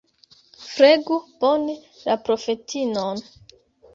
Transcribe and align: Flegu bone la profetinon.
Flegu 0.69 1.17
bone 1.43 1.75
la 2.07 2.15
profetinon. 2.29 3.21